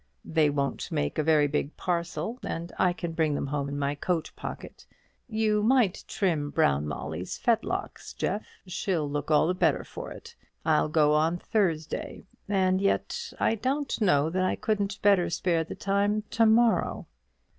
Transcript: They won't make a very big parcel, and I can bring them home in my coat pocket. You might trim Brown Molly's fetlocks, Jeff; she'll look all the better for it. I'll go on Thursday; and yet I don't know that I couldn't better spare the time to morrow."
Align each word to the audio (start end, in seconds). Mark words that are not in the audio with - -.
They 0.25 0.49
won't 0.49 0.91
make 0.91 1.19
a 1.19 1.23
very 1.23 1.45
big 1.45 1.77
parcel, 1.77 2.39
and 2.41 2.73
I 2.79 2.91
can 2.91 3.11
bring 3.11 3.35
them 3.35 3.45
home 3.45 3.69
in 3.69 3.77
my 3.77 3.93
coat 3.93 4.31
pocket. 4.35 4.87
You 5.29 5.61
might 5.61 6.03
trim 6.07 6.49
Brown 6.49 6.87
Molly's 6.87 7.37
fetlocks, 7.37 8.11
Jeff; 8.15 8.47
she'll 8.65 9.07
look 9.07 9.29
all 9.29 9.45
the 9.45 9.53
better 9.53 9.83
for 9.83 10.09
it. 10.11 10.35
I'll 10.65 10.89
go 10.89 11.13
on 11.13 11.37
Thursday; 11.37 12.23
and 12.49 12.81
yet 12.81 13.31
I 13.39 13.53
don't 13.53 14.01
know 14.01 14.31
that 14.31 14.43
I 14.43 14.55
couldn't 14.55 14.99
better 15.03 15.29
spare 15.29 15.63
the 15.63 15.75
time 15.75 16.23
to 16.31 16.47
morrow." 16.47 17.05